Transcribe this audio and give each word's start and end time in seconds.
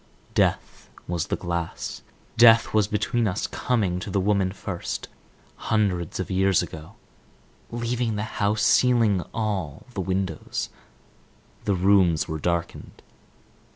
Death 0.33 0.89
was 1.07 1.27
the 1.27 1.35
glass; 1.35 2.01
death 2.35 2.73
was 2.73 2.87
between 2.87 3.27
us; 3.27 3.45
coming 3.45 3.99
to 3.99 4.09
the 4.09 4.19
woman 4.19 4.51
first, 4.51 5.07
hundreds 5.69 6.19
of 6.19 6.31
years 6.31 6.63
ago, 6.63 6.95
leaving 7.69 8.15
the 8.15 8.23
house, 8.41 8.63
sealing 8.63 9.21
all 9.31 9.85
the 9.93 10.01
windows; 10.01 10.69
the 11.65 11.75
rooms 11.75 12.27
were 12.27 12.39
darkened. 12.39 13.03